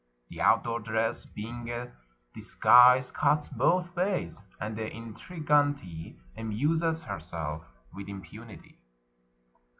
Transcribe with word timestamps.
The 0.29 0.41
outdoor 0.41 0.79
dress, 0.79 1.27
being 1.27 1.69
a 1.69 1.91
dis 2.33 2.55
411 2.55 2.57
PERSIA 2.63 2.63
guise, 2.63 3.11
cuts 3.11 3.49
both 3.49 3.95
ways; 3.95 4.41
and 4.59 4.75
the 4.75 4.89
intrigante 4.89 6.17
amuses 6.35 7.03
herself 7.03 7.67
with 7.93 8.09
impunity. 8.09 8.79